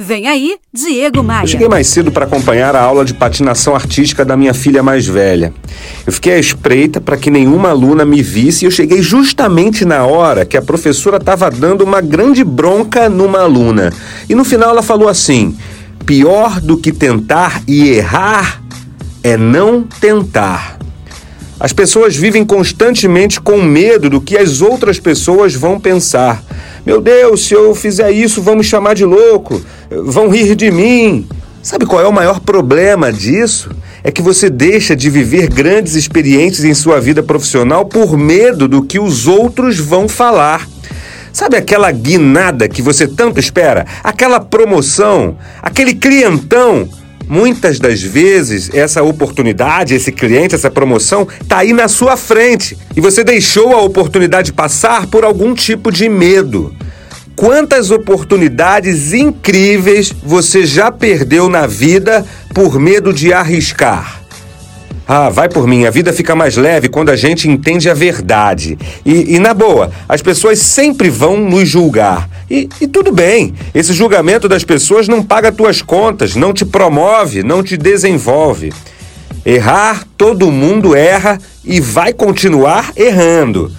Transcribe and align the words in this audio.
Vem 0.00 0.28
aí, 0.28 0.54
Diego 0.72 1.24
Maia. 1.24 1.42
Eu 1.42 1.48
cheguei 1.48 1.68
mais 1.68 1.88
cedo 1.88 2.12
para 2.12 2.24
acompanhar 2.24 2.76
a 2.76 2.80
aula 2.80 3.04
de 3.04 3.12
patinação 3.12 3.74
artística 3.74 4.24
da 4.24 4.36
minha 4.36 4.54
filha 4.54 4.80
mais 4.80 5.04
velha. 5.04 5.52
Eu 6.06 6.12
fiquei 6.12 6.34
à 6.34 6.38
espreita 6.38 7.00
para 7.00 7.16
que 7.16 7.32
nenhuma 7.32 7.70
aluna 7.70 8.04
me 8.04 8.22
visse 8.22 8.64
e 8.64 8.68
eu 8.68 8.70
cheguei 8.70 9.02
justamente 9.02 9.84
na 9.84 10.06
hora 10.06 10.46
que 10.46 10.56
a 10.56 10.62
professora 10.62 11.16
estava 11.16 11.50
dando 11.50 11.82
uma 11.82 12.00
grande 12.00 12.44
bronca 12.44 13.08
numa 13.08 13.40
aluna. 13.40 13.92
E 14.28 14.36
no 14.36 14.44
final 14.44 14.70
ela 14.70 14.84
falou 14.84 15.08
assim: 15.08 15.58
pior 16.06 16.60
do 16.60 16.78
que 16.78 16.92
tentar 16.92 17.60
e 17.66 17.88
errar 17.88 18.62
é 19.24 19.36
não 19.36 19.82
tentar. 19.82 20.78
As 21.58 21.72
pessoas 21.72 22.14
vivem 22.14 22.44
constantemente 22.44 23.40
com 23.40 23.60
medo 23.60 24.08
do 24.08 24.20
que 24.20 24.38
as 24.38 24.60
outras 24.60 25.00
pessoas 25.00 25.56
vão 25.56 25.80
pensar. 25.80 26.40
Meu 26.86 27.00
Deus, 27.00 27.46
se 27.46 27.52
eu 27.52 27.74
fizer 27.74 28.12
isso, 28.12 28.40
vão 28.40 28.54
me 28.54 28.62
chamar 28.62 28.94
de 28.94 29.04
louco, 29.04 29.60
vão 29.90 30.28
rir 30.28 30.54
de 30.54 30.70
mim. 30.70 31.26
Sabe 31.62 31.86
qual 31.86 32.02
é 32.02 32.06
o 32.06 32.12
maior 32.12 32.40
problema 32.40 33.12
disso? 33.12 33.70
É 34.02 34.10
que 34.10 34.22
você 34.22 34.48
deixa 34.48 34.94
de 34.94 35.10
viver 35.10 35.48
grandes 35.48 35.94
experiências 35.94 36.64
em 36.64 36.74
sua 36.74 37.00
vida 37.00 37.22
profissional 37.22 37.84
por 37.84 38.16
medo 38.16 38.68
do 38.68 38.82
que 38.82 38.98
os 38.98 39.26
outros 39.26 39.78
vão 39.78 40.08
falar. 40.08 40.66
Sabe 41.32 41.56
aquela 41.56 41.90
guinada 41.90 42.68
que 42.68 42.80
você 42.80 43.06
tanto 43.06 43.38
espera? 43.38 43.86
Aquela 44.02 44.40
promoção, 44.40 45.36
aquele 45.62 45.94
clientão 45.94 46.88
Muitas 47.28 47.78
das 47.78 48.00
vezes, 48.00 48.70
essa 48.72 49.02
oportunidade, 49.02 49.94
esse 49.94 50.10
cliente, 50.10 50.54
essa 50.54 50.70
promoção, 50.70 51.28
está 51.38 51.58
aí 51.58 51.74
na 51.74 51.86
sua 51.86 52.16
frente 52.16 52.76
e 52.96 53.02
você 53.02 53.22
deixou 53.22 53.74
a 53.74 53.82
oportunidade 53.82 54.50
passar 54.50 55.06
por 55.06 55.24
algum 55.24 55.54
tipo 55.54 55.92
de 55.92 56.08
medo. 56.08 56.74
Quantas 57.38 57.92
oportunidades 57.92 59.12
incríveis 59.12 60.12
você 60.24 60.66
já 60.66 60.90
perdeu 60.90 61.48
na 61.48 61.68
vida 61.68 62.26
por 62.52 62.80
medo 62.80 63.12
de 63.12 63.32
arriscar? 63.32 64.22
Ah, 65.06 65.30
vai 65.30 65.48
por 65.48 65.64
mim, 65.64 65.86
a 65.86 65.90
vida 65.92 66.12
fica 66.12 66.34
mais 66.34 66.56
leve 66.56 66.88
quando 66.88 67.10
a 67.10 67.16
gente 67.16 67.48
entende 67.48 67.88
a 67.88 67.94
verdade. 67.94 68.76
E, 69.06 69.36
e 69.36 69.38
na 69.38 69.54
boa, 69.54 69.92
as 70.08 70.20
pessoas 70.20 70.58
sempre 70.58 71.08
vão 71.10 71.36
nos 71.36 71.68
julgar. 71.68 72.28
E, 72.50 72.68
e, 72.80 72.88
tudo 72.88 73.12
bem, 73.12 73.54
esse 73.72 73.92
julgamento 73.92 74.48
das 74.48 74.64
pessoas 74.64 75.06
não 75.06 75.22
paga 75.22 75.52
tuas 75.52 75.80
contas, 75.80 76.34
não 76.34 76.52
te 76.52 76.64
promove, 76.64 77.44
não 77.44 77.62
te 77.62 77.76
desenvolve. 77.76 78.72
Errar, 79.46 80.04
todo 80.16 80.50
mundo 80.50 80.96
erra 80.96 81.38
e 81.64 81.80
vai 81.80 82.12
continuar 82.12 82.90
errando. 82.96 83.70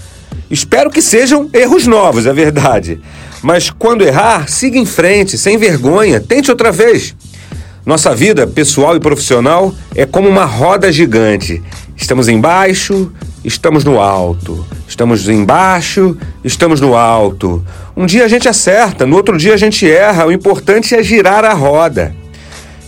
Espero 0.49 0.89
que 0.89 1.01
sejam 1.01 1.49
erros 1.53 1.85
novos, 1.85 2.25
é 2.25 2.31
verdade. 2.31 3.01
Mas 3.41 3.69
quando 3.69 4.03
errar, 4.03 4.49
siga 4.49 4.77
em 4.77 4.85
frente, 4.85 5.37
sem 5.37 5.57
vergonha, 5.57 6.19
tente 6.19 6.51
outra 6.51 6.71
vez. 6.71 7.15
Nossa 7.85 8.13
vida 8.13 8.45
pessoal 8.45 8.95
e 8.95 8.99
profissional 8.99 9.73
é 9.95 10.05
como 10.05 10.27
uma 10.27 10.45
roda 10.45 10.91
gigante. 10.91 11.61
Estamos 11.95 12.27
embaixo, 12.27 13.11
estamos 13.43 13.83
no 13.83 13.99
alto. 13.99 14.65
Estamos 14.87 15.27
embaixo, 15.29 16.17
estamos 16.43 16.81
no 16.81 16.95
alto. 16.95 17.63
Um 17.95 18.05
dia 18.05 18.25
a 18.25 18.27
gente 18.27 18.49
acerta, 18.49 19.05
no 19.05 19.15
outro 19.15 19.37
dia 19.37 19.53
a 19.53 19.57
gente 19.57 19.89
erra. 19.89 20.25
O 20.25 20.31
importante 20.31 20.93
é 20.93 21.01
girar 21.01 21.45
a 21.45 21.53
roda. 21.53 22.13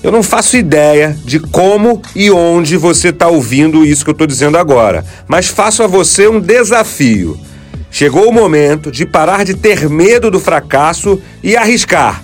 Eu 0.04 0.12
não 0.12 0.24
faço 0.24 0.58
ideia 0.58 1.16
de 1.24 1.40
como 1.40 2.02
e 2.16 2.32
onde 2.32 2.76
você 2.76 3.10
está 3.10 3.28
ouvindo 3.28 3.86
isso 3.86 4.04
que 4.04 4.10
eu 4.10 4.14
estou 4.14 4.26
dizendo 4.26 4.58
agora, 4.58 5.06
mas 5.28 5.48
faço 5.48 5.84
a 5.84 5.88
você 5.88 6.28
um 6.28 6.40
desafio. 6.40 7.40
Chegou 7.92 8.28
o 8.28 8.34
momento 8.34 8.90
de 8.90 9.06
parar 9.06 9.44
de 9.44 9.54
ter 9.54 9.90
medo 9.90 10.32
do 10.32 10.40
fracasso 10.40 11.22
e 11.44 11.58
arriscar. 11.58 12.24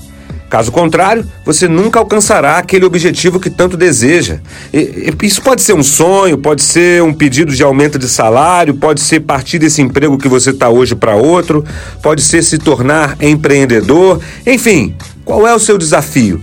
Caso 0.50 0.72
contrário, 0.72 1.30
você 1.44 1.68
nunca 1.68 2.00
alcançará 2.00 2.58
aquele 2.58 2.86
objetivo 2.86 3.38
que 3.38 3.50
tanto 3.50 3.76
deseja. 3.76 4.40
E, 4.74 5.14
isso 5.22 5.42
pode 5.42 5.62
ser 5.62 5.74
um 5.74 5.84
sonho, 5.84 6.38
pode 6.38 6.62
ser 6.62 7.04
um 7.04 7.14
pedido 7.14 7.54
de 7.54 7.62
aumento 7.62 8.00
de 8.00 8.08
salário, 8.08 8.74
pode 8.74 9.02
ser 9.02 9.20
partir 9.20 9.60
desse 9.60 9.82
emprego 9.82 10.18
que 10.18 10.30
você 10.30 10.52
está 10.52 10.70
hoje 10.70 10.96
para 10.96 11.16
outro, 11.16 11.66
pode 12.02 12.22
ser 12.22 12.42
se 12.44 12.58
tornar 12.58 13.18
empreendedor. 13.22 14.22
Enfim, 14.46 14.96
qual 15.26 15.46
é 15.46 15.54
o 15.54 15.60
seu 15.60 15.78
desafio? 15.78 16.42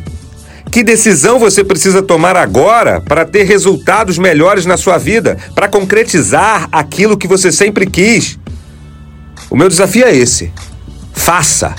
Que 0.70 0.82
decisão 0.82 1.38
você 1.38 1.64
precisa 1.64 2.02
tomar 2.02 2.36
agora 2.36 3.00
para 3.00 3.24
ter 3.24 3.44
resultados 3.44 4.18
melhores 4.18 4.66
na 4.66 4.76
sua 4.76 4.98
vida, 4.98 5.38
para 5.54 5.68
concretizar 5.68 6.68
aquilo 6.70 7.16
que 7.16 7.28
você 7.28 7.50
sempre 7.50 7.86
quis? 7.86 8.38
O 9.54 9.56
meu 9.56 9.68
desafio 9.68 10.04
é 10.04 10.12
esse: 10.12 10.50
faça! 11.12 11.76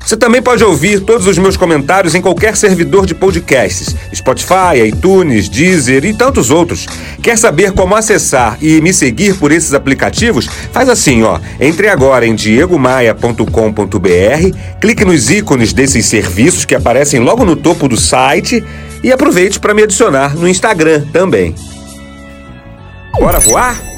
Você 0.00 0.16
também 0.16 0.42
pode 0.42 0.64
ouvir 0.64 0.98
todos 0.98 1.28
os 1.28 1.38
meus 1.38 1.56
comentários 1.56 2.16
em 2.16 2.20
qualquer 2.20 2.56
servidor 2.56 3.06
de 3.06 3.14
podcasts, 3.14 3.94
Spotify, 4.12 4.88
iTunes, 4.88 5.48
Deezer 5.48 6.04
e 6.04 6.12
tantos 6.12 6.50
outros. 6.50 6.88
Quer 7.22 7.38
saber 7.38 7.70
como 7.70 7.94
acessar 7.94 8.58
e 8.60 8.80
me 8.80 8.92
seguir 8.92 9.36
por 9.36 9.52
esses 9.52 9.72
aplicativos? 9.72 10.48
Faz 10.72 10.88
assim, 10.88 11.22
ó. 11.22 11.38
Entre 11.60 11.88
agora 11.88 12.26
em 12.26 12.34
diegomaia.com.br, 12.34 14.80
clique 14.80 15.04
nos 15.04 15.30
ícones 15.30 15.72
desses 15.72 16.06
serviços 16.06 16.64
que 16.64 16.74
aparecem 16.74 17.20
logo 17.20 17.44
no 17.44 17.54
topo 17.54 17.86
do 17.86 17.96
site 17.96 18.64
e 19.04 19.12
aproveite 19.12 19.60
para 19.60 19.74
me 19.74 19.84
adicionar 19.84 20.34
no 20.34 20.48
Instagram 20.48 21.06
também. 21.12 21.54
Bora 23.16 23.38
voar? 23.38 23.97